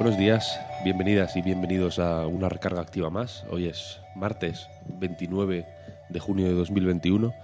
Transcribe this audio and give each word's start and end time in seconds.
Buenos 0.00 0.16
días, 0.18 0.58
bienvenidas 0.82 1.36
y 1.36 1.42
bienvenidos 1.42 1.98
a 1.98 2.26
una 2.26 2.48
recarga 2.48 2.80
activa 2.80 3.10
más. 3.10 3.44
Hoy 3.50 3.68
es 3.68 4.00
martes 4.14 4.66
29 4.86 5.66
de 6.08 6.20
junio 6.20 6.46
de 6.46 6.54
2021 6.54 7.34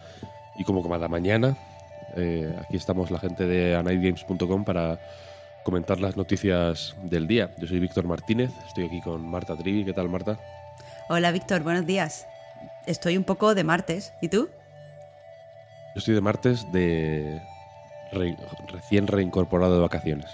y 0.58 0.64
como 0.64 0.82
cada 0.82 1.06
mañana, 1.06 1.54
eh, 2.16 2.56
aquí 2.64 2.78
estamos 2.78 3.10
la 3.10 3.18
gente 3.18 3.46
de 3.46 3.76
anightgames.com 3.76 4.64
para 4.64 4.98
comentar 5.64 6.00
las 6.00 6.16
noticias 6.16 6.96
del 7.02 7.26
día. 7.26 7.50
Yo 7.58 7.66
soy 7.66 7.78
Víctor 7.78 8.06
Martínez, 8.06 8.50
estoy 8.66 8.86
aquí 8.86 9.02
con 9.02 9.20
Marta 9.28 9.54
Trivi. 9.54 9.84
¿Qué 9.84 9.92
tal, 9.92 10.08
Marta? 10.08 10.38
Hola, 11.10 11.32
Víctor, 11.32 11.62
buenos 11.62 11.84
días. 11.84 12.26
Estoy 12.86 13.18
un 13.18 13.24
poco 13.24 13.54
de 13.54 13.64
martes. 13.64 14.14
¿Y 14.22 14.28
tú? 14.30 14.48
Yo 15.94 15.98
estoy 15.98 16.14
de 16.14 16.22
martes 16.22 16.72
de 16.72 17.42
re- 18.12 18.36
recién 18.68 19.06
reincorporado 19.08 19.74
de 19.74 19.80
vacaciones. 19.82 20.30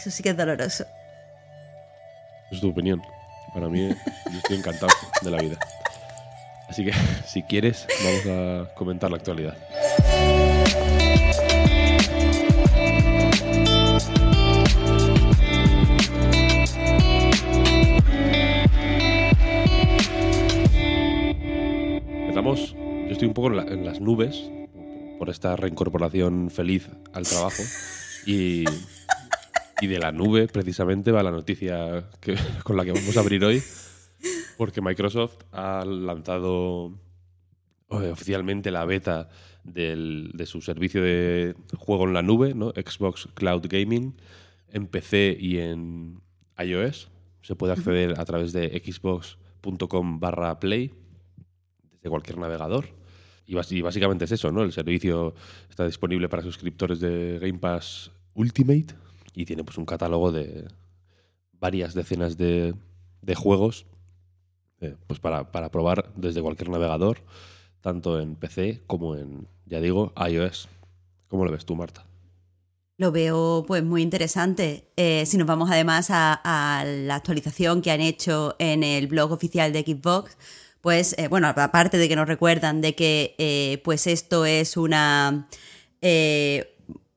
Eso 0.00 0.10
sí 0.10 0.22
que 0.22 0.30
es 0.30 0.36
doloroso. 0.38 0.86
Es 2.50 2.58
tu 2.58 2.70
opinión. 2.70 3.02
Para 3.52 3.68
mí, 3.68 3.86
yo 3.86 4.38
estoy 4.38 4.56
encantado 4.56 4.90
de 5.20 5.30
la 5.30 5.36
vida. 5.42 5.58
Así 6.70 6.86
que, 6.86 6.92
si 7.26 7.42
quieres, 7.42 7.86
vamos 8.02 8.26
a 8.26 8.74
comentar 8.76 9.10
la 9.10 9.18
actualidad. 9.18 9.58
Empezamos. 22.22 22.74
Yo 22.74 23.12
estoy 23.12 23.28
un 23.28 23.34
poco 23.34 23.48
en, 23.48 23.68
en 23.68 23.84
las 23.84 24.00
nubes 24.00 24.50
por 25.18 25.28
esta 25.28 25.56
reincorporación 25.56 26.48
feliz 26.48 26.88
al 27.12 27.24
trabajo. 27.24 27.62
Y, 28.24 28.64
y 29.80 29.86
de 29.86 29.98
la 29.98 30.12
nube, 30.12 30.46
precisamente, 30.48 31.10
va 31.12 31.22
la 31.22 31.30
noticia 31.30 32.08
que- 32.20 32.36
con 32.64 32.76
la 32.76 32.84
que 32.84 32.92
vamos 32.92 33.16
a 33.16 33.20
abrir 33.20 33.44
hoy. 33.44 33.62
Porque 34.56 34.80
Microsoft 34.82 35.36
ha 35.52 35.84
lanzado 35.84 36.92
eh, 37.90 38.10
oficialmente 38.10 38.70
la 38.70 38.84
beta 38.84 39.28
del- 39.64 40.30
de 40.34 40.46
su 40.46 40.60
servicio 40.60 41.02
de 41.02 41.54
juego 41.76 42.04
en 42.06 42.12
la 42.14 42.22
nube, 42.22 42.54
¿no? 42.54 42.70
Xbox 42.70 43.28
Cloud 43.34 43.66
Gaming, 43.68 44.14
en 44.68 44.86
PC 44.86 45.36
y 45.40 45.58
en 45.58 46.20
iOS. 46.58 47.10
Se 47.42 47.56
puede 47.56 47.72
acceder 47.72 48.20
a 48.20 48.24
través 48.26 48.52
de 48.52 48.68
xbox.com 48.84 50.20
barra 50.20 50.60
play 50.60 50.92
desde 51.94 52.10
cualquier 52.10 52.38
navegador. 52.38 52.86
Y, 53.46 53.56
y 53.74 53.80
básicamente 53.82 54.26
es 54.26 54.32
eso, 54.32 54.52
¿no? 54.52 54.62
El 54.62 54.72
servicio 54.72 55.34
está 55.70 55.86
disponible 55.86 56.28
para 56.28 56.42
suscriptores 56.42 57.00
de 57.00 57.38
Game 57.40 57.58
Pass 57.58 58.12
Ultimate 58.34 58.94
y 59.34 59.44
tiene 59.44 59.64
pues 59.64 59.78
un 59.78 59.86
catálogo 59.86 60.32
de 60.32 60.68
varias 61.52 61.94
decenas 61.94 62.36
de, 62.36 62.74
de 63.22 63.34
juegos 63.34 63.86
eh, 64.80 64.96
pues 65.06 65.20
para, 65.20 65.52
para 65.52 65.70
probar 65.70 66.10
desde 66.16 66.40
cualquier 66.40 66.70
navegador, 66.70 67.18
tanto 67.82 68.18
en 68.18 68.34
PC 68.34 68.80
como 68.86 69.14
en, 69.14 69.46
ya 69.66 69.80
digo, 69.80 70.14
iOS. 70.16 70.68
¿Cómo 71.28 71.44
lo 71.44 71.52
ves 71.52 71.66
tú, 71.66 71.76
Marta? 71.76 72.06
Lo 72.96 73.12
veo 73.12 73.64
pues 73.66 73.84
muy 73.84 74.02
interesante. 74.02 74.90
Eh, 74.96 75.24
si 75.26 75.36
nos 75.36 75.46
vamos 75.46 75.70
además 75.70 76.08
a, 76.10 76.84
la 76.86 77.14
actualización 77.14 77.82
que 77.82 77.90
han 77.90 78.00
hecho 78.00 78.56
en 78.58 78.82
el 78.82 79.06
blog 79.06 79.32
oficial 79.32 79.72
de 79.72 79.82
Xbox, 79.82 80.36
pues 80.80 81.14
eh, 81.18 81.28
bueno, 81.28 81.48
aparte 81.48 81.98
de 81.98 82.08
que 82.08 82.16
nos 82.16 82.26
recuerdan 82.26 82.80
de 82.80 82.94
que 82.94 83.80
pues 83.84 84.06
esto 84.06 84.46
es 84.46 84.78
una 84.78 85.46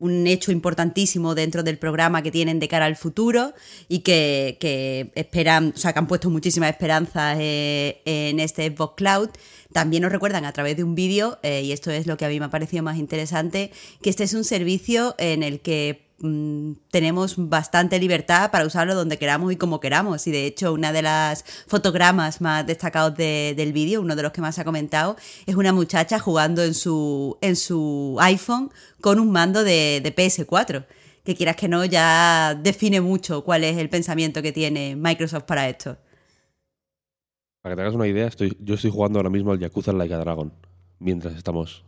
un 0.03 0.27
hecho 0.27 0.51
importantísimo 0.51 1.33
dentro 1.33 1.63
del 1.63 1.77
programa 1.77 2.21
que 2.21 2.29
tienen 2.29 2.59
de 2.59 2.67
cara 2.67 2.85
al 2.85 2.97
futuro 2.97 3.53
y 3.87 3.99
que, 3.99 5.11
esperan, 5.15 5.71
o 5.73 5.77
sea, 5.77 5.93
que 5.93 5.99
han 5.99 6.07
puesto 6.07 6.29
muchísimas 6.29 6.69
esperanzas 6.71 7.37
eh, 7.39 8.01
en 8.03 8.41
este 8.41 8.67
Xbox 8.67 8.95
Cloud. 8.97 9.29
También 9.71 10.03
nos 10.03 10.11
recuerdan 10.11 10.43
a 10.43 10.51
través 10.51 10.75
de 10.75 10.83
un 10.83 10.93
vídeo, 10.93 11.39
eh, 11.41 11.61
y 11.63 11.71
esto 11.71 11.89
es 11.89 12.05
lo 12.05 12.17
que 12.17 12.25
a 12.25 12.27
mí 12.27 12.37
me 12.37 12.47
ha 12.47 12.49
parecido 12.49 12.83
más 12.83 12.97
interesante, 12.97 13.71
que 14.01 14.09
este 14.09 14.25
es 14.25 14.33
un 14.33 14.43
servicio 14.43 15.15
en 15.17 15.41
el 15.41 15.61
que 15.61 16.02
mm, 16.23 16.73
tenemos 16.89 17.35
bastante 17.37 17.99
libertad 17.99 18.49
para 18.49 18.65
usarlo 18.65 18.95
donde 18.95 19.19
queramos 19.19 19.53
y 19.53 19.57
como 19.57 19.79
queramos. 19.79 20.25
Y 20.25 20.31
de 20.31 20.47
hecho, 20.47 20.73
una 20.73 20.91
de 20.91 21.03
las 21.03 21.43
fotogramas 21.67 22.41
más 22.41 22.65
destacados 22.65 23.15
de- 23.15 23.53
del 23.55 23.73
vídeo, 23.73 24.01
uno 24.01 24.15
de 24.15 24.23
los 24.23 24.31
que 24.31 24.41
más 24.41 24.57
ha 24.57 24.63
comentado, 24.65 25.15
es 25.45 25.55
una 25.55 25.71
muchacha 25.73 26.17
jugando 26.17 26.63
en 26.63 26.73
su, 26.73 27.37
en 27.41 27.55
su 27.55 28.17
iPhone 28.19 28.71
con 29.01 29.19
un 29.19 29.31
mando 29.31 29.63
de, 29.63 30.01
de 30.03 30.15
PS4. 30.15 30.85
Que 31.23 31.35
quieras 31.35 31.55
que 31.55 31.67
no, 31.69 31.85
ya 31.85 32.53
define 32.61 32.99
mucho 32.99 33.43
cuál 33.45 33.63
es 33.63 33.77
el 33.77 33.89
pensamiento 33.89 34.41
que 34.41 34.51
tiene 34.51 34.95
Microsoft 34.95 35.43
para 35.43 35.69
esto. 35.69 35.97
Para 37.61 37.73
que 37.73 37.77
te 37.77 37.81
hagas 37.83 37.95
una 37.95 38.07
idea, 38.07 38.27
estoy, 38.27 38.57
yo 38.59 38.75
estoy 38.75 38.91
jugando 38.91 39.19
ahora 39.19 39.29
mismo 39.29 39.51
al 39.51 39.59
Yakuza 39.59 39.93
Like 39.93 40.13
a 40.13 40.17
Dragon 40.17 40.51
mientras 40.99 41.35
estamos. 41.35 41.85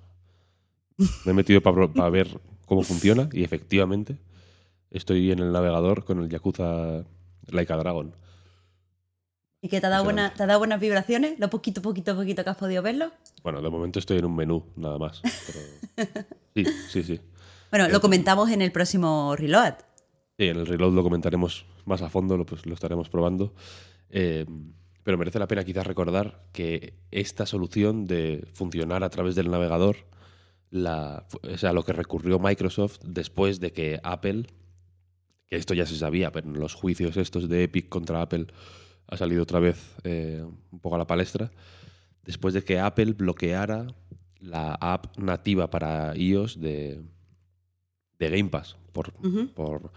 Me 1.25 1.31
he 1.31 1.34
metido 1.34 1.59
para 1.62 2.09
ver 2.09 2.40
cómo 2.65 2.83
funciona 2.83 3.29
y 3.31 3.43
efectivamente 3.43 4.17
estoy 4.91 5.31
en 5.31 5.39
el 5.39 5.51
navegador 5.51 6.03
con 6.05 6.21
el 6.21 6.29
Yakuza 6.29 7.03
Like 7.47 7.73
a 7.73 7.77
Dragon. 7.77 8.15
¿Y 9.61 9.69
que 9.69 9.81
te 9.81 9.87
ha 9.87 9.89
dado, 9.89 10.03
buena, 10.03 10.31
te 10.33 10.43
ha 10.43 10.45
dado 10.45 10.59
buenas 10.59 10.79
vibraciones? 10.79 11.39
Lo 11.39 11.49
poquito, 11.49 11.81
poquito, 11.81 12.15
poquito 12.15 12.43
que 12.43 12.49
has 12.49 12.57
podido 12.57 12.83
verlo. 12.83 13.11
Bueno, 13.41 13.61
de 13.61 13.69
momento 13.69 13.97
estoy 13.99 14.19
en 14.19 14.25
un 14.25 14.35
menú, 14.35 14.63
nada 14.75 14.97
más. 14.99 15.21
pero- 15.95 16.07
Sí, 16.55 16.65
sí, 16.89 17.03
sí. 17.03 17.19
Bueno, 17.71 17.87
lo 17.89 17.99
comentamos 17.99 18.49
en 18.51 18.61
el 18.61 18.71
próximo 18.71 19.35
Reload. 19.35 19.73
Sí, 20.37 20.45
en 20.47 20.57
el 20.57 20.67
reload 20.67 20.93
lo 20.93 21.01
comentaremos 21.03 21.65
más 21.85 22.01
a 22.01 22.09
fondo, 22.09 22.37
lo, 22.37 22.45
pues, 22.45 22.65
lo 22.65 22.73
estaremos 22.73 23.09
probando. 23.09 23.53
Eh, 24.09 24.45
pero 25.03 25.17
merece 25.17 25.39
la 25.39 25.47
pena 25.47 25.63
quizás 25.63 25.85
recordar 25.87 26.43
que 26.51 26.93
esta 27.11 27.45
solución 27.45 28.05
de 28.05 28.45
funcionar 28.53 29.03
a 29.03 29.09
través 29.09 29.35
del 29.35 29.49
navegador, 29.49 29.97
la, 30.75 31.25
o 31.41 31.57
sea, 31.57 31.73
lo 31.73 31.83
que 31.83 31.93
recurrió 31.93 32.37
Microsoft 32.39 32.99
después 33.03 33.59
de 33.59 33.71
que 33.71 33.99
Apple, 34.03 34.47
que 35.47 35.55
esto 35.55 35.73
ya 35.73 35.85
se 35.85 35.95
sabía, 35.95 36.31
pero 36.31 36.47
en 36.47 36.59
los 36.59 36.73
juicios 36.73 37.17
estos 37.17 37.49
de 37.49 37.63
Epic 37.63 37.89
contra 37.89 38.21
Apple 38.21 38.47
ha 39.07 39.17
salido 39.17 39.43
otra 39.43 39.59
vez 39.59 39.95
eh, 40.03 40.43
un 40.71 40.79
poco 40.79 40.95
a 40.95 40.99
la 40.99 41.07
palestra, 41.07 41.51
después 42.23 42.53
de 42.53 42.63
que 42.63 42.79
Apple 42.79 43.13
bloqueara 43.13 43.87
la 44.39 44.75
app 44.75 45.17
nativa 45.17 45.69
para 45.69 46.15
iOS 46.15 46.59
de, 46.59 47.01
de 48.19 48.29
Game 48.29 48.49
Pass 48.49 48.75
por, 48.91 49.13
por, 49.53 49.91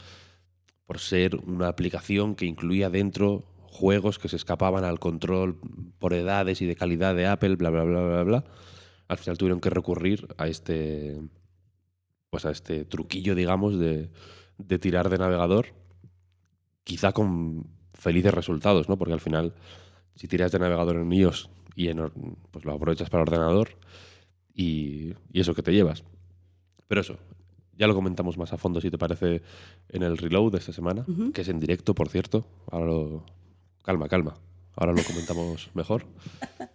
por 0.86 0.98
ser 0.98 1.36
una 1.36 1.68
aplicación 1.68 2.34
que 2.34 2.46
incluía 2.46 2.88
dentro 2.88 3.44
juegos 3.66 4.18
que 4.18 4.28
se 4.28 4.36
escapaban 4.36 4.84
al 4.84 4.98
control 4.98 5.58
por 5.98 6.14
edades 6.14 6.62
y 6.62 6.66
de 6.66 6.76
calidad 6.76 7.14
de 7.14 7.26
Apple, 7.26 7.56
bla, 7.56 7.70
bla, 7.70 7.84
bla, 7.84 8.00
bla, 8.00 8.22
bla. 8.22 8.44
Al 9.08 9.18
final 9.18 9.38
tuvieron 9.38 9.60
que 9.60 9.70
recurrir 9.70 10.28
a 10.36 10.46
este, 10.48 11.20
pues 12.30 12.44
a 12.44 12.50
este 12.50 12.84
truquillo, 12.84 13.34
digamos, 13.34 13.78
de, 13.78 14.10
de 14.58 14.78
tirar 14.78 15.08
de 15.08 15.18
navegador, 15.18 15.68
quizá 16.84 17.12
con 17.12 17.66
felices 17.94 18.34
resultados, 18.34 18.88
¿no? 18.88 18.96
Porque 18.96 19.14
al 19.14 19.20
final, 19.20 19.54
si 20.14 20.28
tiras 20.28 20.52
de 20.52 20.58
navegador 20.58 20.96
en 20.96 21.12
iOS 21.12 21.50
y 21.74 21.88
en, 21.88 22.10
pues 22.50 22.64
lo 22.64 22.72
aprovechas 22.72 23.10
para 23.10 23.22
ordenador 23.22 23.70
y, 24.54 25.14
y 25.32 25.40
eso 25.40 25.54
que 25.54 25.62
te 25.62 25.72
llevas. 25.72 26.04
Pero 26.86 27.00
eso, 27.00 27.18
ya 27.78 27.86
lo 27.86 27.94
comentamos 27.94 28.36
más 28.36 28.52
a 28.52 28.58
fondo, 28.58 28.80
si 28.80 28.90
te 28.90 28.98
parece, 28.98 29.42
en 29.88 30.02
el 30.02 30.18
reload 30.18 30.52
de 30.52 30.58
esta 30.58 30.72
semana, 30.72 31.06
que 31.32 31.42
es 31.42 31.48
en 31.48 31.60
directo, 31.60 31.94
por 31.94 32.08
cierto. 32.08 32.44
Ahora 32.70 32.86
lo... 32.86 33.24
Calma, 33.84 34.08
calma. 34.08 34.34
Ahora 34.74 34.92
lo 34.92 35.02
comentamos 35.02 35.70
mejor. 35.74 36.04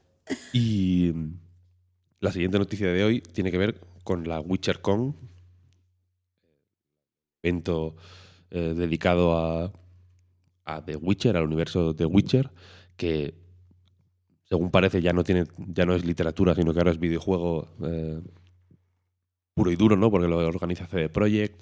Y 0.53 1.11
la 2.23 2.31
siguiente 2.31 2.57
noticia 2.57 2.87
de 2.87 3.03
hoy 3.03 3.19
tiene 3.19 3.51
que 3.51 3.57
ver 3.57 3.81
con 4.05 4.25
la 4.25 4.39
WitcherCon, 4.39 5.13
evento 7.41 7.97
eh, 8.49 8.73
dedicado 8.77 9.37
a, 9.37 9.73
a 10.63 10.85
The 10.85 10.95
Witcher, 10.95 11.35
al 11.35 11.43
universo 11.43 11.93
de 11.93 12.05
Witcher, 12.05 12.49
que 12.95 13.33
según 14.45 14.71
parece, 14.71 15.01
ya 15.01 15.11
no 15.11 15.25
tiene, 15.25 15.43
ya 15.57 15.85
no 15.85 15.95
es 15.95 16.05
literatura, 16.05 16.55
sino 16.55 16.73
que 16.73 16.79
ahora 16.79 16.91
es 16.91 16.99
videojuego 16.99 17.67
eh, 17.83 18.21
puro 19.53 19.71
y 19.71 19.75
duro, 19.75 19.97
¿no? 19.97 20.09
Porque 20.09 20.29
lo 20.29 20.37
organiza 20.37 20.87
CD 20.87 21.09
Projekt, 21.09 21.59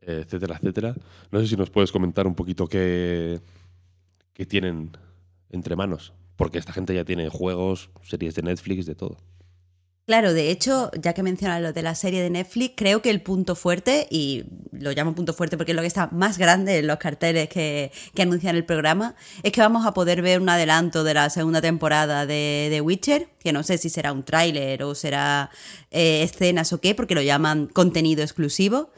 eh, 0.00 0.22
etcétera, 0.24 0.56
etcétera. 0.56 0.94
No 1.30 1.40
sé 1.40 1.46
si 1.46 1.56
nos 1.58 1.68
puedes 1.68 1.92
comentar 1.92 2.26
un 2.26 2.34
poquito 2.34 2.68
qué, 2.68 3.38
qué 4.32 4.46
tienen 4.46 4.92
entre 5.50 5.76
manos. 5.76 6.14
Porque 6.36 6.56
esta 6.56 6.72
gente 6.72 6.94
ya 6.94 7.04
tiene 7.04 7.28
juegos, 7.28 7.90
series 8.02 8.34
de 8.34 8.42
Netflix, 8.44 8.86
de 8.86 8.94
todo. 8.94 9.18
Claro, 10.06 10.34
de 10.34 10.50
hecho, 10.50 10.90
ya 11.00 11.14
que 11.14 11.22
mencionas 11.22 11.62
lo 11.62 11.72
de 11.72 11.80
la 11.80 11.94
serie 11.94 12.22
de 12.22 12.28
Netflix, 12.28 12.74
creo 12.76 13.00
que 13.00 13.08
el 13.08 13.22
punto 13.22 13.54
fuerte, 13.54 14.06
y 14.10 14.44
lo 14.70 14.92
llamo 14.92 15.14
punto 15.14 15.32
fuerte 15.32 15.56
porque 15.56 15.72
es 15.72 15.76
lo 15.76 15.80
que 15.80 15.88
está 15.88 16.08
más 16.12 16.36
grande 16.36 16.78
en 16.78 16.86
los 16.86 16.98
carteles 16.98 17.48
que, 17.48 17.90
anuncian 18.18 18.54
el 18.54 18.66
programa, 18.66 19.14
es 19.42 19.52
que 19.52 19.62
vamos 19.62 19.86
a 19.86 19.94
poder 19.94 20.20
ver 20.20 20.42
un 20.42 20.48
adelanto 20.50 21.04
de 21.04 21.14
la 21.14 21.30
segunda 21.30 21.62
temporada 21.62 22.26
de, 22.26 22.68
The 22.70 22.82
Witcher, 22.82 23.28
que 23.42 23.54
no 23.54 23.62
sé 23.62 23.78
si 23.78 23.88
será 23.88 24.12
un 24.12 24.24
tráiler 24.24 24.82
o 24.82 24.94
será 24.94 25.50
eh, 25.90 26.22
escenas 26.22 26.74
o 26.74 26.82
qué, 26.82 26.94
porque 26.94 27.14
lo 27.14 27.22
llaman 27.22 27.66
contenido 27.66 28.22
exclusivo. 28.22 28.90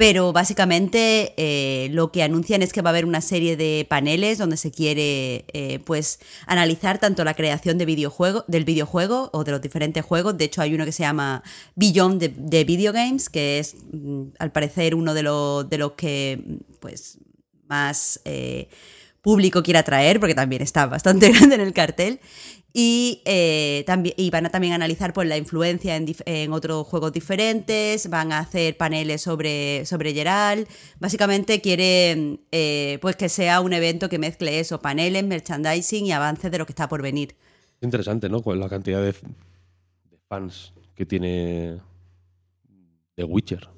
Pero 0.00 0.32
básicamente 0.32 1.34
eh, 1.36 1.90
lo 1.90 2.10
que 2.10 2.22
anuncian 2.22 2.62
es 2.62 2.72
que 2.72 2.80
va 2.80 2.88
a 2.88 2.92
haber 2.92 3.04
una 3.04 3.20
serie 3.20 3.58
de 3.58 3.86
paneles 3.86 4.38
donde 4.38 4.56
se 4.56 4.70
quiere 4.70 5.44
eh, 5.52 5.78
pues 5.84 6.20
analizar 6.46 6.98
tanto 6.98 7.22
la 7.22 7.34
creación 7.34 7.76
de 7.76 7.84
videojuego, 7.84 8.46
del 8.48 8.64
videojuego 8.64 9.28
o 9.34 9.44
de 9.44 9.52
los 9.52 9.60
diferentes 9.60 10.02
juegos. 10.02 10.38
De 10.38 10.46
hecho, 10.46 10.62
hay 10.62 10.72
uno 10.72 10.86
que 10.86 10.92
se 10.92 11.02
llama 11.02 11.42
Beyond 11.74 12.48
the, 12.48 12.64
Video 12.64 12.94
Games, 12.94 13.28
que 13.28 13.58
es 13.58 13.76
mm, 13.92 14.28
al 14.38 14.52
parecer 14.52 14.94
uno 14.94 15.12
de 15.12 15.22
los, 15.22 15.68
de 15.68 15.76
los 15.76 15.92
que 15.92 16.44
pues 16.80 17.18
más 17.68 18.22
eh, 18.24 18.70
público 19.22 19.62
quiere 19.62 19.78
atraer, 19.78 20.18
porque 20.20 20.34
también 20.34 20.62
está 20.62 20.86
bastante 20.86 21.30
grande 21.32 21.56
en 21.56 21.60
el 21.60 21.72
cartel. 21.72 22.20
Y, 22.72 23.20
eh, 23.24 23.82
también, 23.86 24.14
y 24.16 24.30
van 24.30 24.46
a 24.46 24.50
también 24.50 24.72
analizar 24.72 25.12
pues, 25.12 25.26
la 25.26 25.36
influencia 25.36 25.96
en, 25.96 26.52
otros 26.52 26.86
juegos 26.86 27.12
diferentes, 27.12 28.08
van 28.08 28.30
a 28.32 28.38
hacer 28.38 28.76
paneles 28.76 29.22
sobre, 29.22 29.84
sobre 29.86 30.14
Geralt. 30.14 30.68
Básicamente 31.00 31.60
quieren 31.60 32.40
eh, 32.52 32.98
pues 33.02 33.16
que 33.16 33.28
sea 33.28 33.60
un 33.60 33.72
evento 33.72 34.08
que 34.08 34.18
mezcle 34.18 34.60
eso, 34.60 34.80
paneles, 34.80 35.24
merchandising 35.24 36.06
y 36.06 36.12
avances 36.12 36.50
de 36.50 36.58
lo 36.58 36.66
que 36.66 36.72
está 36.72 36.88
por 36.88 37.02
venir. 37.02 37.34
Interesante, 37.80 38.28
¿no? 38.28 38.40
Con 38.40 38.60
la 38.60 38.68
cantidad 38.68 39.02
de, 39.02 39.14
fans 40.28 40.72
que 40.94 41.04
tiene 41.06 41.80
The 43.16 43.24
Witcher. 43.24 43.68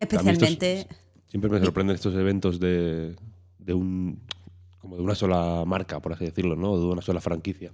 Especialmente... 0.00 0.86
siempre 1.26 1.50
me 1.50 1.60
sorprenden 1.60 1.96
estos 1.96 2.14
eventos 2.14 2.58
de, 2.60 3.14
de 3.68 3.74
un 3.74 4.22
como 4.78 4.96
de 4.96 5.02
una 5.02 5.14
sola 5.14 5.64
marca, 5.66 6.00
por 6.00 6.12
así 6.12 6.24
decirlo, 6.24 6.56
¿no? 6.56 6.78
De 6.78 6.86
una 6.86 7.02
sola 7.02 7.20
franquicia. 7.20 7.72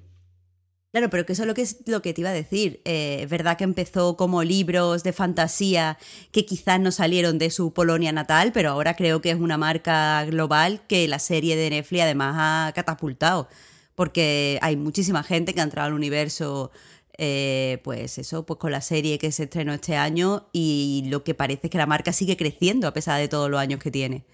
Claro, 0.91 1.11
pero 1.11 1.27
que 1.27 1.33
eso 1.33 1.43
es 1.43 1.49
lo 1.49 1.55
que, 1.55 1.63
es 1.63 1.83
lo 1.87 2.03
que 2.03 2.13
te 2.15 2.21
iba 2.21 2.31
a 2.31 2.35
decir. 2.35 2.81
Eh, 2.85 3.19
es 3.23 3.31
verdad 3.31 3.57
que 3.57 3.65
empezó 3.65 4.17
como 4.17 4.43
libros 4.43 5.03
de 5.03 5.13
fantasía 5.13 5.99
que 6.31 6.47
quizás 6.47 6.81
no 6.81 6.93
salieron 6.93 7.39
de 7.39 7.51
su 7.51 7.73
Polonia 7.73 8.13
natal, 8.13 8.53
pero 8.53 8.71
ahora 8.71 8.95
creo 8.95 9.21
que 9.21 9.31
es 9.31 9.37
una 9.37 9.59
marca 9.59 10.25
global 10.25 10.83
que 10.87 11.07
la 11.09 11.19
serie 11.19 11.57
de 11.57 11.71
Netflix 11.71 12.03
además 12.03 12.37
ha 12.39 12.73
catapultado. 12.75 13.49
Porque 13.95 14.59
hay 14.63 14.77
muchísima 14.77 15.23
gente 15.23 15.53
que 15.53 15.61
ha 15.61 15.65
entrado 15.65 15.89
al 15.89 15.95
universo, 15.95 16.71
eh, 17.19 17.81
pues 17.85 18.19
eso, 18.19 18.47
pues 18.47 18.59
con 18.59 18.73
la 18.73 18.81
serie 18.81 19.19
que 19.19 19.31
se 19.33 19.45
estrenó 19.45 19.73
este 19.75 19.97
año 19.97 20.49
y 20.53 21.05
lo 21.09 21.23
que 21.25 21.35
parece 21.35 21.67
es 21.67 21.71
que 21.71 21.79
la 21.79 21.87
marca 21.87 22.13
sigue 22.13 22.37
creciendo 22.37 22.89
a 22.89 22.93
pesar 22.93 23.21
de 23.21 23.29
todos 23.29 23.51
los 23.51 23.61
años 23.61 23.81
que 23.81 23.91
tiene. 23.91 24.25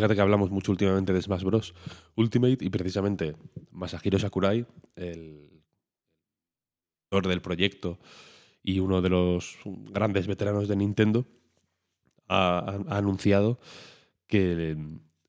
Fíjate 0.00 0.14
que 0.14 0.22
hablamos 0.22 0.50
mucho 0.50 0.72
últimamente 0.72 1.12
de 1.12 1.20
Smash 1.20 1.42
Bros. 1.42 1.74
Ultimate 2.14 2.56
y 2.64 2.70
precisamente 2.70 3.36
Masahiro 3.70 4.18
Sakurai, 4.18 4.64
el 4.96 5.62
autor 7.10 7.28
del 7.28 7.42
proyecto 7.42 7.98
y 8.62 8.78
uno 8.78 9.02
de 9.02 9.10
los 9.10 9.58
grandes 9.66 10.26
veteranos 10.26 10.68
de 10.68 10.76
Nintendo, 10.76 11.26
ha, 12.28 12.78
anunciado 12.88 13.60
que 14.26 14.74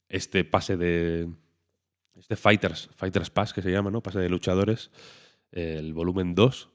este 0.08 0.46
pase 0.46 0.78
de. 0.78 1.28
Este 2.16 2.38
Fighters, 2.38 2.90
Fighters 2.96 3.30
Pass 3.30 3.52
que 3.52 3.62
se 3.62 3.72
llama, 3.74 3.92
¿no? 3.92 4.02
Pase 4.02 4.20
de 4.20 4.30
luchadores, 4.30 4.90
el 5.52 5.94
volumen 5.94 6.34
2, 6.34 6.70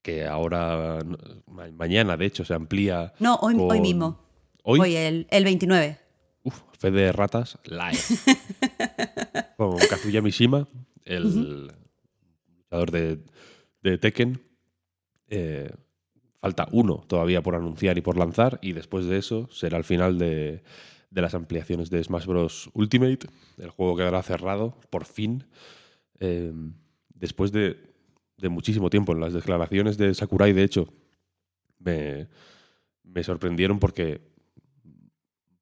que 0.00 0.26
ahora, 0.26 1.00
mañana 1.48 2.16
de 2.16 2.26
hecho, 2.26 2.44
se 2.44 2.54
amplía. 2.54 3.14
No, 3.18 3.34
hoy, 3.42 3.56
hoy 3.58 3.80
mismo. 3.80 4.20
Hoy, 4.62 4.94
el, 4.94 5.26
el 5.32 5.42
29. 5.42 6.06
Uf, 6.42 6.62
Fe 6.78 6.90
de 6.90 7.12
Ratas 7.12 7.58
live. 7.64 7.98
Con 9.56 9.76
Kazuya 9.78 10.22
Mishima, 10.22 10.68
el 11.04 11.70
luchador 12.56 12.90
de, 12.90 13.98
Tekken. 13.98 14.40
Eh, 15.28 15.70
falta 16.40 16.68
uno 16.70 17.04
todavía 17.06 17.42
por 17.42 17.54
anunciar 17.54 17.98
y 17.98 18.00
por 18.00 18.16
lanzar, 18.16 18.58
y 18.62 18.72
después 18.72 19.06
de 19.06 19.18
eso 19.18 19.48
será 19.50 19.76
el 19.78 19.84
final 19.84 20.18
de, 20.18 20.62
las 21.10 21.34
ampliaciones 21.34 21.90
de 21.90 22.02
Smash 22.02 22.26
Bros. 22.26 22.70
Ultimate. 22.74 23.26
El 23.58 23.70
juego 23.70 23.96
quedará 23.96 24.22
cerrado, 24.22 24.78
por 24.90 25.04
fin. 25.04 25.44
Eh, 26.20 26.52
después 27.14 27.52
de, 27.52 27.76
muchísimo 28.48 28.90
tiempo. 28.90 29.12
En 29.12 29.20
las 29.20 29.32
declaraciones 29.32 29.98
de 29.98 30.14
Sakurai, 30.14 30.52
de 30.52 30.62
hecho, 30.62 30.92
me, 31.80 32.28
me 33.02 33.24
sorprendieron 33.24 33.80
porque 33.80 34.20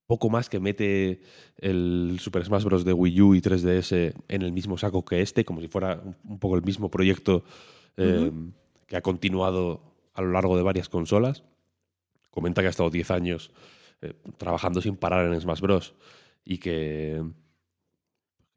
poco 0.06 0.30
más 0.30 0.48
que 0.48 0.60
mete 0.60 1.20
el 1.58 2.18
Super 2.20 2.44
Smash 2.44 2.62
Bros. 2.64 2.84
de 2.84 2.92
Wii 2.92 3.20
U 3.20 3.34
y 3.34 3.40
3DS 3.40 4.14
en 4.28 4.42
el 4.42 4.52
mismo 4.52 4.78
saco 4.78 5.04
que 5.04 5.20
este, 5.20 5.44
como 5.44 5.60
si 5.60 5.66
fuera 5.68 6.00
un 6.24 6.38
poco 6.38 6.56
el 6.56 6.62
mismo 6.62 6.90
proyecto 6.90 7.44
eh, 7.96 8.30
que 8.86 8.96
ha 8.96 9.02
continuado 9.02 9.82
a 10.14 10.22
lo 10.22 10.30
largo 10.32 10.56
de 10.56 10.62
varias 10.62 10.88
consolas. 10.88 11.42
Comenta 12.30 12.60
que 12.60 12.68
ha 12.68 12.70
estado 12.70 12.90
10 12.90 13.10
años 13.10 13.50
eh, 14.00 14.14
trabajando 14.38 14.80
sin 14.80 14.96
parar 14.96 15.32
en 15.32 15.40
Smash 15.40 15.60
Bros. 15.60 15.94
y 16.44 16.58
que 16.58 17.24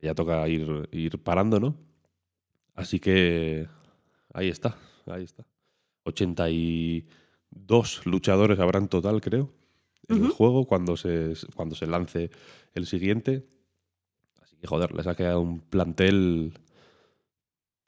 ya 0.01 0.13
toca 0.13 0.47
ir, 0.47 0.87
ir 0.91 1.17
parando, 1.19 1.59
¿no? 1.59 1.75
Así 2.75 2.99
que 2.99 3.67
ahí 4.33 4.49
está, 4.49 4.77
ahí 5.07 5.23
está. 5.23 5.45
82 6.03 8.05
luchadores 8.05 8.59
habrán 8.59 8.87
total, 8.87 9.19
creo 9.19 9.58
en 10.09 10.25
el 10.25 10.31
juego 10.31 10.65
cuando 10.65 10.97
se, 10.97 11.33
cuando 11.55 11.75
se 11.75 11.87
lance 11.87 12.29
el 12.73 12.85
siguiente. 12.85 13.45
Así 14.41 14.57
que, 14.57 14.67
joder, 14.67 14.93
les 14.93 15.07
ha 15.07 15.15
quedado 15.15 15.41
un 15.41 15.59
plantel 15.59 16.53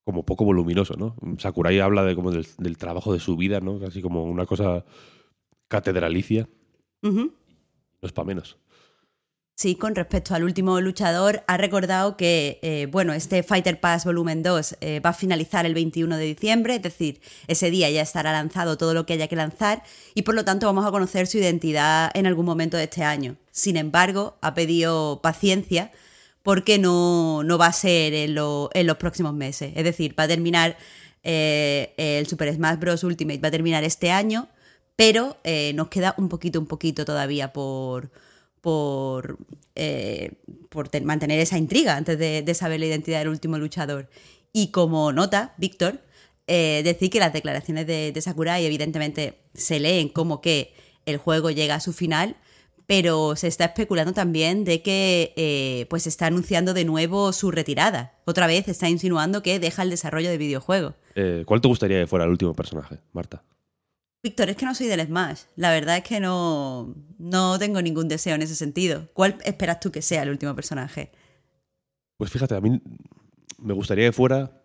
como 0.04 0.24
poco 0.24 0.46
voluminoso, 0.46 0.96
¿no? 0.96 1.16
Sakurai 1.38 1.80
habla 1.80 2.04
de 2.04 2.16
como 2.16 2.32
del, 2.32 2.78
trabajo 2.78 3.14
de 3.14 3.20
su 3.20 3.38
vida, 3.38 3.60
¿no? 3.60 3.80
Casi 3.80 4.02
como 4.02 4.24
una 4.24 4.46
cosa 4.46 4.86
catedralicia. 5.68 6.48
No 7.02 8.08
es 8.08 8.12
para 8.12 8.26
menos. 8.26 8.58
Sí, 9.62 9.76
con 9.76 9.94
respecto 9.94 10.34
al 10.34 10.44
último 10.44 10.82
luchador, 10.82 11.44
ha 11.46 11.56
recordado 11.56 12.18
que, 12.18 12.58
eh, 12.64 12.88
bueno, 12.90 13.14
este 13.14 13.44
Fighter 13.44 13.80
Pass 13.80 14.06
Volumen 14.06 14.42
2 14.42 14.78
eh, 14.82 15.00
va 15.02 15.12
a 15.12 15.14
finalizar 15.14 15.68
el 15.68 15.76
21 15.76 16.18
de 16.18 16.26
diciembre, 16.26 16.78
es 16.78 16.82
decir, 16.82 17.22
ese 17.46 17.70
día 17.70 17.88
ya 17.92 18.02
estará 18.02 18.32
lanzado 18.32 18.76
todo 18.80 18.96
lo 18.96 19.06
que 19.06 19.14
haya 19.14 19.28
que 19.28 19.36
lanzar 19.36 19.84
y 20.16 20.24
por 20.24 20.34
lo 20.34 20.44
tanto 20.46 20.66
vamos 20.66 20.84
a 20.84 20.90
conocer 20.90 21.28
su 21.28 21.38
identidad 21.38 22.10
en 22.16 22.26
algún 22.26 22.48
momento 22.48 22.76
de 22.76 22.86
este 22.86 23.04
año. 23.04 23.36
Sin 23.52 23.78
embargo, 23.78 24.36
ha 24.42 24.56
pedido 24.56 25.22
paciencia 25.22 25.92
porque 26.42 26.80
no, 26.80 27.46
va 27.60 27.68
a 27.68 27.74
ser 27.74 28.16
en, 28.16 28.34
los 28.34 28.98
próximos 28.98 29.36
meses. 29.36 29.74
Es 29.76 29.84
decir, 29.84 30.20
va 30.20 30.24
a 30.24 30.28
terminar 30.28 30.76
eh, 31.22 31.94
el 31.98 32.26
Super 32.26 32.52
Smash 32.52 32.80
Bros. 32.80 33.04
Ultimate, 33.04 33.38
va 33.38 33.50
a 33.50 33.52
terminar 33.52 33.84
este 33.84 34.10
año, 34.10 34.50
pero 34.96 35.38
nos 35.76 35.88
queda 35.90 36.16
un 36.18 36.30
poquito, 36.30 36.60
un 36.60 36.66
poquito 36.66 37.06
todavía 37.06 37.54
por 37.54 38.10
por, 38.62 39.38
eh, 39.76 40.34
por 40.70 40.90
mantener 41.04 41.40
esa 41.40 41.58
intriga 41.58 41.98
antes 41.98 42.18
de, 42.18 42.54
saber 42.54 42.80
la 42.80 42.86
identidad 42.86 43.20
del 43.20 43.30
último 43.30 43.58
luchador. 43.58 44.10
Y 44.54 44.68
como 44.68 45.12
nota, 45.12 45.54
Víctor, 45.58 46.00
eh, 46.48 46.82
decir 46.84 47.10
que 47.10 47.20
las 47.20 47.34
declaraciones 47.34 47.88
de, 47.88 48.20
Sakurai 48.22 48.66
evidentemente 48.66 49.40
se 49.54 49.80
leen 49.80 50.10
como 50.10 50.42
que 50.42 50.74
el 51.06 51.18
juego 51.18 51.50
llega 51.50 51.76
a 51.76 51.80
su 51.80 51.94
final, 51.94 52.36
pero 52.86 53.36
se 53.36 53.48
está 53.48 53.66
especulando 53.66 54.14
también 54.14 54.66
de 54.66 54.82
que 54.82 55.34
eh, 55.38 55.86
pues 55.90 56.08
está 56.08 56.28
anunciando 56.28 56.74
de 56.74 56.86
nuevo 56.86 57.32
su 57.34 57.50
retirada. 57.50 58.14
Otra 58.26 58.48
vez 58.48 58.68
está 58.68 58.90
insinuando 58.90 59.42
que 59.42 59.60
deja 59.60 59.84
el 59.84 59.90
desarrollo 59.90 60.30
de 60.30 60.38
videojuegos. 60.38 60.94
¿Cuál 61.46 61.62
te 61.62 61.68
gustaría 61.68 62.00
que 62.00 62.08
fuera 62.08 62.26
el 62.26 62.32
último 62.32 62.54
personaje, 62.54 63.00
Marta? 63.14 63.44
Víctor, 64.24 64.50
es 64.50 64.56
que 64.56 64.66
no 64.66 64.76
soy 64.76 64.88
del 64.88 65.06
Smash. 65.06 65.44
La 65.56 65.72
verdad 65.72 65.98
es 65.98 66.04
que 66.04 66.20
no, 66.20 66.94
no 67.18 67.58
tengo 67.58 67.82
ningún 67.82 68.08
deseo 68.08 68.36
en 68.36 68.44
ese 68.44 68.56
sentido. 68.56 69.08
¿Cuál 69.14 69.38
esperas 69.44 69.80
tú 69.80 69.92
que 69.92 70.04
sea 70.04 70.22
el 70.22 70.30
último 70.30 70.54
personaje? 70.56 71.12
Pues 72.18 72.30
fíjate, 72.30 72.56
a 72.56 72.62
mí 72.62 72.80
me 73.58 73.74
gustaría 73.74 74.06
que 74.06 74.12
fuera, 74.12 74.62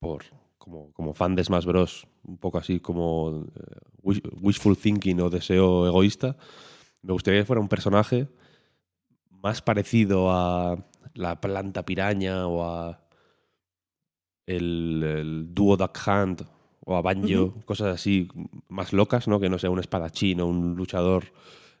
por 0.00 0.24
como, 0.58 0.92
como 0.92 1.14
fan 1.14 1.36
de 1.36 1.44
Smash 1.44 1.64
Bros., 1.64 2.08
un 2.24 2.38
poco 2.38 2.58
así 2.58 2.80
como 2.80 3.46
eh, 3.54 4.20
wishful 4.42 4.76
thinking 4.76 5.20
o 5.20 5.30
deseo 5.30 5.86
egoísta, 5.86 6.36
me 7.02 7.12
gustaría 7.12 7.40
que 7.40 7.46
fuera 7.46 7.60
un 7.60 7.68
personaje 7.68 8.28
más 9.30 9.62
parecido 9.62 10.30
a 10.30 10.88
la 11.14 11.40
planta 11.40 11.84
piraña 11.84 12.48
o 12.48 12.64
a 12.64 13.00
el, 14.46 15.02
el 15.02 15.54
dúo 15.54 15.76
Duck 15.76 15.96
Hunt 16.06 16.42
o 16.90 16.96
a 16.96 17.02
Banjo, 17.02 17.54
cosas 17.64 17.94
así 17.94 18.28
más 18.68 18.92
locas, 18.92 19.28
¿no? 19.28 19.38
Que 19.38 19.48
no 19.48 19.58
sea 19.58 19.70
un 19.70 19.78
espadachín 19.78 20.40
o 20.40 20.46
un 20.46 20.74
luchador 20.74 21.32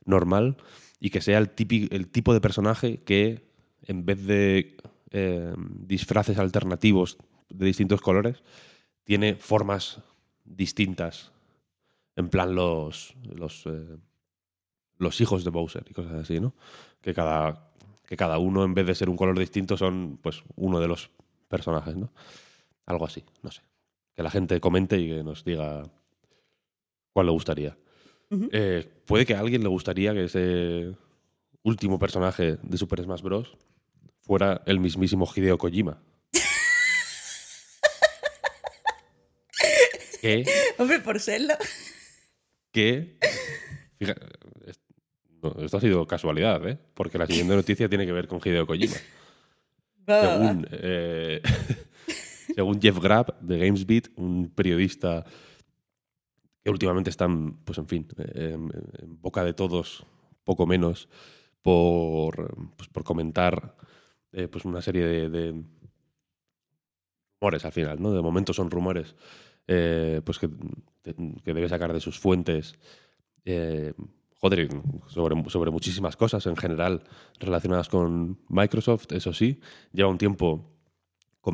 normal 0.04 0.56
y 1.00 1.10
que 1.10 1.20
sea 1.20 1.38
el, 1.38 1.50
el 1.90 2.08
tipo 2.08 2.32
de 2.32 2.40
personaje 2.40 2.98
que 2.98 3.50
en 3.86 4.04
vez 4.04 4.24
de 4.24 4.76
eh, 5.10 5.52
disfraces 5.56 6.38
alternativos 6.38 7.18
de 7.48 7.66
distintos 7.66 8.00
colores, 8.00 8.42
tiene 9.02 9.34
formas 9.34 10.00
distintas. 10.44 11.32
En 12.14 12.28
plan 12.28 12.54
los, 12.54 13.14
los, 13.34 13.66
eh, 13.66 13.96
los 14.98 15.20
hijos 15.20 15.42
de 15.42 15.50
Bowser 15.50 15.84
y 15.88 15.94
cosas 15.94 16.12
así, 16.12 16.38
¿no? 16.38 16.54
Que 17.00 17.14
cada, 17.14 17.72
que 18.06 18.16
cada 18.16 18.38
uno, 18.38 18.62
en 18.62 18.74
vez 18.74 18.86
de 18.86 18.94
ser 18.94 19.08
un 19.08 19.16
color 19.16 19.38
distinto, 19.38 19.76
son 19.76 20.20
pues 20.22 20.44
uno 20.54 20.78
de 20.78 20.86
los 20.86 21.10
personajes, 21.48 21.96
¿no? 21.96 22.12
Algo 22.86 23.06
así, 23.06 23.24
no 23.42 23.50
sé. 23.50 23.62
Que 24.14 24.22
la 24.22 24.30
gente 24.30 24.60
comente 24.60 24.98
y 24.98 25.08
que 25.08 25.22
nos 25.22 25.44
diga 25.44 25.82
cuál 27.12 27.26
le 27.26 27.32
gustaría. 27.32 27.76
Eh, 28.52 28.88
puede 29.06 29.26
que 29.26 29.34
a 29.34 29.40
alguien 29.40 29.62
le 29.62 29.68
gustaría 29.68 30.14
que 30.14 30.24
ese 30.24 30.94
último 31.62 31.98
personaje 31.98 32.58
de 32.62 32.78
Super 32.78 33.02
Smash 33.02 33.22
Bros. 33.22 33.56
fuera 34.20 34.62
el 34.66 34.78
mismísimo 34.78 35.28
Hideo 35.34 35.58
Kojima. 35.58 36.00
¿Qué? 40.20 40.44
Hombre, 40.78 41.00
por 41.00 41.18
serlo. 41.18 41.54
Que. 42.70 43.18
esto 43.98 45.76
ha 45.76 45.80
sido 45.80 46.06
casualidad, 46.06 46.68
¿eh? 46.68 46.78
Porque 46.94 47.18
la 47.18 47.26
siguiente 47.26 47.56
noticia 47.56 47.88
tiene 47.88 48.06
que 48.06 48.12
ver 48.12 48.28
con 48.28 48.40
Hideo 48.44 48.66
Kojima. 48.66 48.94
Según, 50.06 50.68
eh, 50.70 51.42
según 52.60 52.78
Jeff 52.78 52.98
Grabb 52.98 53.40
de 53.40 53.58
GamesBeat, 53.58 54.08
un 54.16 54.50
periodista 54.54 55.24
que 56.62 56.68
últimamente 56.68 57.08
están, 57.08 57.54
pues 57.64 57.78
en 57.78 57.88
fin, 57.88 58.06
en, 58.18 58.68
boca 59.18 59.42
de 59.42 59.54
todos, 59.54 60.04
poco 60.44 60.66
menos, 60.66 61.08
por, 61.62 62.54
pues, 62.76 62.90
por 62.90 63.02
comentar 63.02 63.74
eh, 64.32 64.46
pues 64.46 64.66
una 64.66 64.82
serie 64.82 65.06
de, 65.06 65.64
rumores 67.40 67.64
al 67.64 67.72
final, 67.72 67.98
¿no? 67.98 68.12
De 68.12 68.20
momento 68.20 68.52
son 68.52 68.70
rumores, 68.70 69.16
eh, 69.66 70.20
pues 70.22 70.38
que, 70.38 70.50
que, 71.02 71.54
debe 71.54 71.66
sacar 71.66 71.94
de 71.94 72.00
sus 72.00 72.18
fuentes. 72.18 72.74
Eh, 73.46 73.94
joder, 74.36 74.68
sobre, 75.06 75.48
sobre 75.48 75.70
muchísimas 75.70 76.14
cosas 76.14 76.44
en 76.44 76.58
general 76.58 77.04
relacionadas 77.38 77.88
con 77.88 78.38
Microsoft, 78.50 79.12
eso 79.12 79.32
sí, 79.32 79.62
lleva 79.94 80.10
un 80.10 80.18
tiempo 80.18 80.76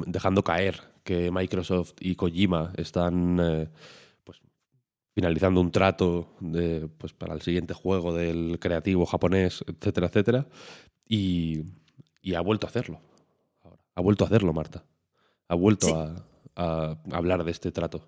dejando 0.09 0.43
caer 0.43 0.96
que 1.07 1.31
Microsoft 1.31 1.95
y 2.01 2.17
Kojima 2.17 2.73
están 2.77 3.71
finalizando 5.17 5.63
un 5.63 5.71
trato 5.71 6.29
de, 6.41 6.91
pues, 6.99 7.15
para 7.15 7.33
el 7.33 7.41
siguiente 7.41 7.73
juego 7.73 8.13
del 8.13 8.59
creativo 8.61 9.07
japonés, 9.07 9.65
etcétera, 9.67 10.09
etcétera. 10.09 10.47
Y, 11.09 11.65
ha 12.37 12.41
vuelto 12.43 12.67
a 12.67 12.71
hacerlo. 12.71 13.01
Ha 13.95 14.01
vuelto 14.03 14.25
a 14.25 14.27
hacerlo, 14.27 14.53
Marta. 14.53 14.85
Ha 15.49 15.55
vuelto 15.55 15.89
a, 16.55 16.99
hablar 17.13 17.45
de 17.45 17.51
este 17.51 17.73
trato. 17.73 18.07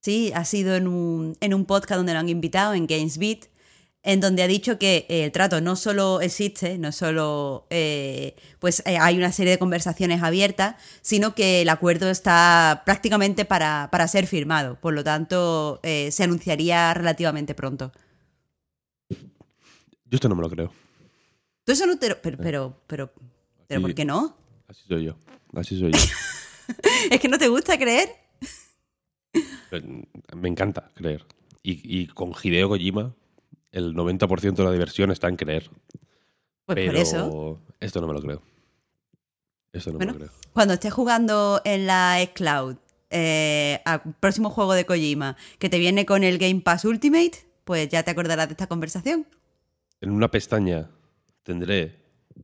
Sí, 0.00 0.32
ha 0.34 0.44
sido 0.44 0.74
en 0.74 0.88
un, 0.88 1.36
en 1.40 1.54
un 1.54 1.64
podcast 1.66 1.98
donde 1.98 2.14
lo 2.14 2.18
han 2.18 2.28
invitado, 2.28 2.74
en 2.74 2.88
GamesBeat, 2.88 3.46
en 4.02 4.20
donde 4.20 4.42
ha 4.42 4.46
dicho 4.46 4.78
que 4.78 5.06
eh, 5.08 5.24
el 5.24 5.32
trato 5.32 5.60
no 5.60 5.76
solo 5.76 6.20
existe, 6.20 6.78
no 6.78 6.92
solo 6.92 7.66
eh, 7.70 8.36
pues 8.58 8.82
eh, 8.86 8.96
hay 8.98 9.18
una 9.18 9.32
serie 9.32 9.52
de 9.52 9.58
conversaciones 9.58 10.22
abiertas, 10.22 10.76
sino 11.02 11.34
que 11.34 11.62
el 11.62 11.68
acuerdo 11.68 12.08
está 12.08 12.82
prácticamente 12.84 13.44
para, 13.44 14.08
ser 14.08 14.26
firmado. 14.26 14.80
Por 14.80 14.94
lo 14.94 15.04
tanto, 15.04 15.80
se 15.82 16.22
anunciaría 16.22 16.94
relativamente 16.94 17.54
pronto. 17.54 17.92
Yo 19.10 20.16
esto 20.16 20.28
no 20.28 20.36
me 20.36 20.42
lo 20.42 20.48
creo. 20.48 20.72
Tú 21.64 21.72
eso 21.72 21.86
no 21.86 21.98
te 21.98 22.14
Pero, 22.14 22.38
pero, 22.38 22.80
pero, 22.86 23.12
pero 23.66 23.82
¿por 23.82 23.94
qué 23.94 24.04
no? 24.06 24.38
Así 24.68 24.82
soy 24.88 25.04
yo. 25.04 25.18
Así 25.54 25.78
soy 25.78 25.92
yo. 25.92 25.98
¿Es 27.10 27.20
que 27.20 27.28
no 27.28 27.38
te 27.38 27.48
gusta 27.48 27.76
creer? 27.78 28.08
Me 30.34 30.48
encanta 30.48 30.90
creer. 30.94 31.26
Y, 31.62 32.00
y 32.00 32.06
con 32.06 32.32
Hideo 32.42 32.68
Kojima 32.70 33.14
el 33.72 33.94
90% 33.94 34.54
de 34.54 34.64
la 34.64 34.72
diversión 34.72 35.10
está 35.10 35.28
en 35.28 35.36
creer. 35.36 35.70
Pues 36.66 36.76
Pero 36.76 36.92
por 36.92 37.00
eso. 37.00 37.60
Esto 37.80 38.00
no 38.00 38.08
me 38.08 38.14
lo 38.14 38.20
creo. 38.20 38.42
Esto 39.72 39.92
no 39.92 39.98
me 39.98 40.06
lo 40.06 40.14
creo. 40.14 40.30
Cuando 40.52 40.74
estés 40.74 40.92
jugando 40.92 41.60
en 41.64 41.86
la 41.86 42.18
xCloud 42.24 42.76
eh, 43.10 43.80
al 43.84 44.02
próximo 44.20 44.50
juego 44.50 44.74
de 44.74 44.84
Kojima 44.84 45.36
que 45.58 45.68
te 45.68 45.78
viene 45.78 46.04
con 46.04 46.24
el 46.24 46.38
Game 46.38 46.60
Pass 46.60 46.84
Ultimate, 46.84 47.32
pues 47.64 47.88
ya 47.88 48.02
te 48.02 48.10
acordarás 48.10 48.48
de 48.48 48.52
esta 48.52 48.66
conversación. 48.66 49.26
En 50.00 50.10
una 50.10 50.30
pestaña 50.30 50.90
tendré 51.42 51.96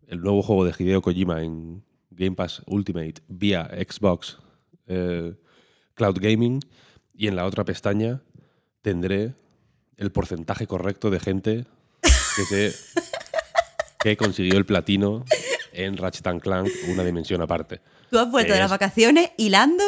el 0.07 0.21
nuevo 0.21 0.43
juego 0.43 0.65
de 0.65 0.75
Hideo 0.77 1.03
Kojima 1.03 1.43
en 1.43 1.85
Game 2.11 2.37
Pass 2.37 2.63
Ultimate 2.67 3.15
vía 3.29 3.69
Xbox 3.89 4.39
eh, 4.87 5.35
Cloud 5.95 6.19
Gaming 6.21 6.61
y 7.15 7.29
en 7.29 7.37
la 7.37 7.47
otra 7.47 7.65
pestaña 7.65 8.23
tendré 8.83 9.35
el 9.97 10.11
porcentaje 10.13 10.67
correcto 10.67 11.11
de 11.11 11.21
gente 11.21 11.65
que, 12.51 12.73
que 14.01 14.17
consiguió 14.17 14.59
el 14.59 14.67
platino 14.67 15.25
en 15.73 15.97
Ratchet 15.97 16.41
Clank, 16.41 16.69
una 16.89 17.05
dimensión 17.05 17.43
aparte. 17.43 17.81
Tú 18.11 18.19
has 18.19 18.31
vuelto 18.31 18.53
de 18.53 18.59
las 18.59 18.71
vacaciones 18.71 19.31
hilando, 19.37 19.85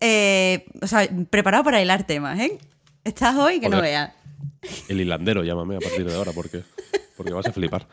eh, 0.00 0.66
o 0.82 0.86
sea, 0.86 1.08
preparado 1.30 1.64
para 1.64 1.80
hilar 1.80 2.06
temas, 2.06 2.38
¿eh? 2.40 2.58
Estás 3.04 3.36
hoy 3.36 3.60
que 3.60 3.68
no 3.68 3.80
veas. 3.80 4.12
El 4.88 5.00
hilandero, 5.00 5.44
llámame 5.44 5.76
a 5.76 5.80
partir 5.80 6.04
de 6.04 6.14
ahora, 6.14 6.32
porque, 6.32 6.62
porque 7.16 7.32
vas 7.32 7.46
a 7.46 7.52
flipar. 7.52 7.86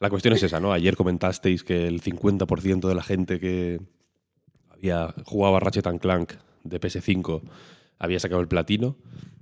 La 0.00 0.10
cuestión 0.10 0.34
es 0.34 0.42
esa, 0.42 0.60
¿no? 0.60 0.72
Ayer 0.72 0.96
comentasteis 0.96 1.62
que 1.62 1.86
el 1.86 2.02
50% 2.02 2.88
de 2.88 2.94
la 2.94 3.02
gente 3.02 3.38
que 3.38 3.80
había 4.70 5.14
jugado 5.24 5.56
a 5.56 5.60
Ratchet 5.60 5.86
Clank 6.00 6.32
de 6.64 6.80
PS5 6.80 7.42
había 7.98 8.18
sacado 8.18 8.40
el 8.40 8.48
platino. 8.48 8.96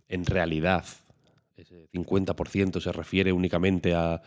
En 0.08 0.26
realidad, 0.26 0.84
50% 1.92 2.80
se 2.80 2.92
refiere 2.92 3.32
únicamente 3.32 3.94
a, 3.94 4.22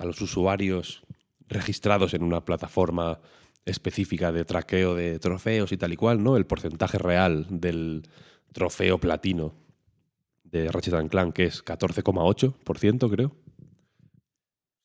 los 0.00 0.20
usuarios 0.20 1.02
registrados 1.48 2.14
en 2.14 2.22
una 2.22 2.44
plataforma 2.44 3.20
específica 3.66 4.32
de 4.32 4.44
traqueo 4.44 4.94
de 4.94 5.18
trofeos 5.18 5.72
y 5.72 5.76
tal 5.76 5.92
y 5.92 5.96
cual, 5.96 6.22
¿no? 6.22 6.36
El 6.36 6.46
porcentaje 6.46 6.98
real 6.98 7.46
del 7.50 8.08
trofeo 8.52 8.98
platino 8.98 9.54
de 10.44 10.70
Ratchet 10.70 11.08
Clank, 11.08 11.34
que 11.34 11.44
es 11.44 11.64
14,8%, 11.64 13.10
creo. 13.10 13.36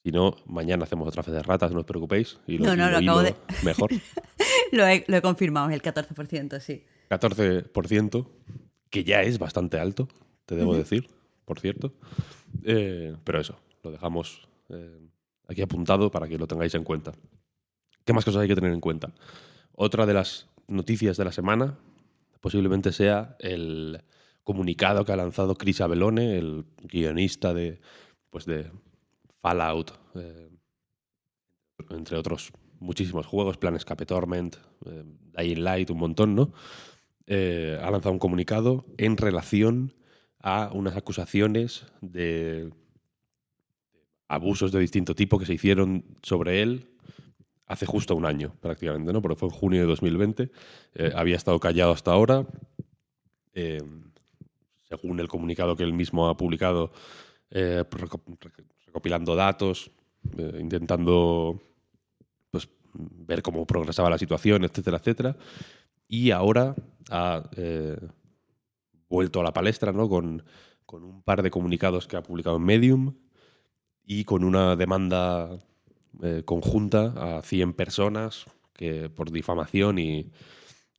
Si 0.03 0.11
no, 0.11 0.35
mañana 0.45 0.85
hacemos 0.85 1.07
otra 1.07 1.21
vez 1.21 1.33
de 1.33 1.43
ratas, 1.43 1.71
no 1.71 1.79
os 1.79 1.85
preocupéis. 1.85 2.39
Y 2.47 2.57
no, 2.57 2.75
no, 2.75 2.89
lo, 2.89 2.97
acabo 2.97 3.21
de... 3.21 3.35
Mejor. 3.63 3.91
lo, 4.71 4.87
he, 4.87 5.05
lo 5.07 5.17
he 5.17 5.21
confirmado, 5.21 5.69
es 5.69 5.75
el 5.75 5.81
14%, 5.81 6.59
sí. 6.59 6.83
14%, 7.09 8.27
que 8.89 9.03
ya 9.03 9.21
es 9.21 9.39
bastante 9.39 9.79
alto 9.79 10.07
te 10.49 10.55
debo 10.55 10.75
decir, 10.75 11.07
por 11.49 11.59
cierto. 11.59 11.93
Eh, 12.63 13.15
pero 13.23 13.41
eso, 13.41 13.57
lo 13.81 13.89
dejamos 13.89 14.47
eh, 14.69 14.99
aquí 15.47 15.63
apuntado 15.63 16.11
para 16.11 16.27
que 16.27 16.37
lo 16.37 16.45
tengáis 16.45 16.75
en 16.75 16.83
cuenta. 16.83 17.11
¿Qué 18.05 18.13
más 18.13 18.23
cosas 18.23 18.43
hay 18.43 18.47
que 18.47 18.53
tener 18.53 18.71
en 18.71 18.79
cuenta? 18.79 19.15
Otra 19.73 20.05
de 20.05 20.13
las 20.13 20.47
noticias 20.67 21.17
de 21.17 21.25
la 21.25 21.31
semana 21.31 21.79
posiblemente 22.39 22.91
sea 22.91 23.35
el 23.39 24.03
comunicado 24.43 25.03
que 25.03 25.11
ha 25.11 25.15
lanzado 25.15 25.55
Chris 25.55 25.81
Abelone, 25.81 26.37
el 26.37 26.65
guionista 26.83 27.51
de, 27.51 27.81
pues 28.29 28.45
de 28.45 28.69
Fallout, 29.41 29.91
eh, 30.13 30.51
entre 31.89 32.15
otros 32.15 32.51
muchísimos 32.79 33.25
juegos, 33.25 33.57
Plan 33.57 33.75
Escape 33.75 34.05
Torment, 34.05 34.55
Dying 35.35 35.63
Light, 35.63 35.89
un 35.89 35.97
montón, 35.97 36.35
¿no? 36.35 36.53
ha 37.27 37.91
lanzado 37.91 38.11
un 38.11 38.19
comunicado 38.19 38.85
en 38.97 39.17
relación 39.17 39.93
a 40.41 40.69
unas 40.73 40.95
acusaciones 40.95 41.85
de 42.01 42.71
abusos 44.27 44.71
de 44.71 44.79
distinto 44.79 45.15
tipo 45.15 45.37
que 45.39 45.45
se 45.45 45.53
hicieron 45.53 46.05
sobre 46.21 46.61
él 46.61 46.87
hace 47.65 47.85
justo 47.85 48.15
un 48.15 48.25
año, 48.25 48.53
prácticamente, 48.61 49.13
¿no? 49.13 49.21
Porque 49.21 49.35
fue 49.35 49.49
en 49.49 49.55
junio 49.55 49.81
de 49.81 49.87
2020. 49.87 50.51
Eh, 50.95 51.11
había 51.15 51.35
estado 51.35 51.59
callado 51.59 51.91
hasta 51.91 52.11
ahora. 52.11 52.45
Eh, 53.53 53.81
según 54.87 55.19
el 55.19 55.27
comunicado 55.27 55.75
que 55.75 55.83
él 55.83 55.93
mismo 55.93 56.27
ha 56.29 56.35
publicado, 56.35 56.91
eh, 57.51 57.83
recopilando 58.85 59.35
datos, 59.35 59.91
intentando 60.59 61.61
pues, 62.49 62.67
ver 62.93 63.43
cómo 63.43 63.67
progresaba 63.67 64.09
la 64.09 64.17
situación, 64.17 64.63
etcétera, 64.63 64.97
etcétera. 64.97 65.35
Y 66.07 66.31
ahora 66.31 66.73
ha 67.11 67.43
vuelto 69.09 69.41
a 69.41 69.43
la 69.43 69.53
palestra, 69.53 69.91
¿no? 69.91 70.07
Con, 70.07 70.43
un 70.91 71.21
par 71.21 71.43
de 71.43 71.51
comunicados 71.51 72.07
que 72.07 72.17
ha 72.17 72.23
publicado 72.23 72.55
en 72.57 72.63
Medium 72.63 73.13
y 74.03 74.23
con 74.23 74.43
una 74.43 74.75
demanda 74.75 75.59
eh, 76.23 76.41
conjunta 76.43 77.37
a 77.37 77.43
100 77.43 77.73
personas 77.73 78.45
que 78.73 79.07
por 79.07 79.29
difamación 79.29 79.99
y, 79.99 80.31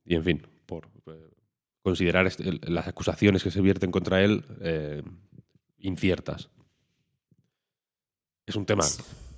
y 0.04 0.14
en 0.14 0.22
fin, 0.22 0.46
por 0.66 0.88
eh, 1.06 1.30
considerar 1.82 2.28
este- 2.28 2.60
las 2.70 2.86
acusaciones 2.86 3.42
que 3.42 3.50
se 3.50 3.60
vierten 3.60 3.90
contra 3.90 4.22
él 4.22 4.44
eh, 4.60 5.02
inciertas. 5.78 6.50
Es 8.46 8.54
un 8.54 8.66
tema 8.66 8.84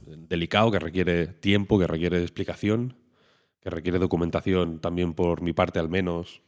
delicado 0.06 0.70
que 0.70 0.78
requiere 0.78 1.28
tiempo, 1.28 1.78
que 1.78 1.86
requiere 1.86 2.20
explicación, 2.20 2.96
que 3.60 3.70
requiere 3.70 3.98
documentación 3.98 4.80
también 4.80 5.14
por 5.14 5.40
mi 5.40 5.52
parte 5.54 5.78
al 5.78 5.88
menos, 5.88 6.42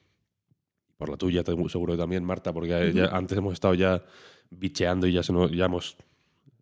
por 1.05 1.11
la 1.11 1.17
tuya 1.19 1.43
seguro 1.69 1.93
que 1.93 1.99
también, 1.99 2.25
Marta, 2.25 2.51
porque 2.51 2.71
ya 2.95 3.05
antes 3.13 3.37
hemos 3.37 3.53
estado 3.53 3.75
ya 3.75 4.03
bicheando 4.49 5.07
y 5.07 5.13
ya, 5.13 5.23
se 5.23 5.35
nos- 5.35 5.51
ya 5.53 5.67
hemos 5.67 5.97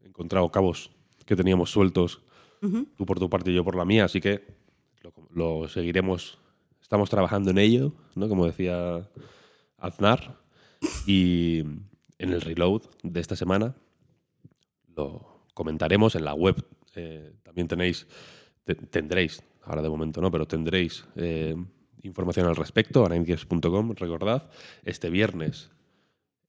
encontrado 0.05 0.51
cabos 0.51 0.91
que 1.25 1.37
teníamos 1.37 1.71
sueltos, 1.71 2.23
tú 2.97 3.07
por 3.07 3.21
tu 3.21 3.31
parte 3.31 3.53
y 3.53 3.55
yo 3.55 3.63
por 3.63 3.77
la 3.77 3.85
mía, 3.85 4.05
así 4.07 4.21
que 4.21 4.43
lo, 5.03 5.13
lo 5.63 5.69
seguiremos, 5.69 6.39
estamos 6.81 7.09
trabajando 7.09 7.51
en 7.53 7.59
ello, 7.59 7.93
¿no? 8.17 8.29
como 8.29 8.45
decía 8.47 9.09
Aznar, 9.79 10.41
y 11.07 11.61
en 12.19 12.33
el 12.33 12.41
reload 12.41 12.83
de 13.05 13.21
esta 13.21 13.37
semana 13.37 13.77
lo 14.97 15.45
comentaremos 15.55 16.15
en 16.17 16.25
la 16.25 16.35
web. 16.35 16.57
eh, 16.97 17.33
también 17.45 17.69
tenéis, 17.69 18.07
te- 18.65 18.75
tendréis, 18.75 19.43
ahora 19.63 19.83
de 19.83 19.89
momento 19.89 20.21
no, 20.21 20.31
pero 20.31 20.47
tendréis 20.47 21.05
eh, 21.17 21.55
información 22.03 22.47
al 22.47 22.57
respecto, 22.57 23.07
anaindies.com, 23.07 23.95
recordad, 23.95 24.51
este 24.85 25.11
viernes 25.11 25.71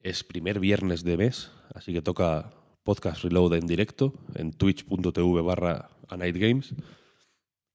es 0.02 0.24
primer 0.24 0.60
viernes 0.60 1.04
de 1.04 1.18
mes, 1.18 1.52
así 1.74 1.94
que 1.94 2.02
toca 2.02 2.52
podcast 2.84 3.24
reload 3.24 3.54
en 3.54 3.68
directo 3.68 4.14
en 4.36 4.52
twitch.tv 4.52 5.42
barra 5.42 5.90
anightgames. 6.10 6.74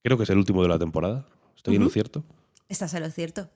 Creo 0.03 0.17
que 0.17 0.25
es 0.25 0.31
el 0.31 0.39
último 0.39 0.63
de 0.63 0.69
la 0.69 0.79
temporada. 0.79 1.27
¿Estoy 1.57 1.77
en 1.77 1.85
lo 1.85 1.91
cierto? 1.91 2.25
¿Estás 2.69 2.95
en 2.95 3.03
lo 3.03 3.11
cierto? 3.11 3.49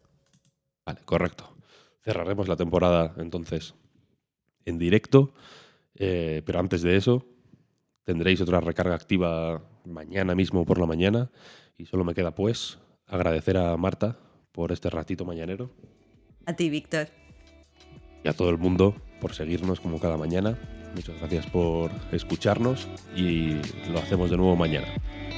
Vale, 0.86 1.00
correcto. 1.04 1.54
Cerraremos 2.02 2.48
la 2.48 2.56
temporada 2.56 3.14
entonces 3.18 3.74
en 4.64 4.78
directo, 4.78 5.34
eh, 5.94 6.42
pero 6.44 6.58
antes 6.58 6.82
de 6.82 6.96
eso 6.96 7.26
tendréis 8.04 8.40
otra 8.40 8.60
recarga 8.60 8.94
activa 8.94 9.62
mañana 9.84 10.34
mismo 10.34 10.64
por 10.64 10.78
la 10.78 10.86
mañana 10.86 11.30
y 11.76 11.86
solo 11.86 12.04
me 12.04 12.14
queda 12.14 12.34
pues 12.34 12.78
agradecer 13.12 13.56
a 13.56 13.76
Marta 13.76 14.16
por 14.52 14.72
este 14.72 14.90
ratito 14.90 15.24
mañanero 15.24 15.70
A 16.46 16.54
ti, 16.54 16.68
Víctor. 16.70 17.08
y 18.24 18.28
a 18.28 18.32
todo 18.32 18.50
el 18.50 18.58
mundo 18.58 18.94
por 19.20 19.34
seguirnos 19.34 19.80
como 19.80 20.00
cada 20.00 20.16
mañana. 20.16 20.58
Muchas 20.94 21.18
gracias 21.20 21.46
por 21.46 21.90
escucharnos 22.12 22.88
y 23.16 23.54
lo 23.90 23.98
hacemos 23.98 24.30
de 24.30 24.36
nuevo 24.36 24.56
mañana. 24.56 24.88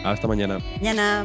Hasta 0.05 0.27
mañana. 0.27 0.59
Mañana. 0.81 1.25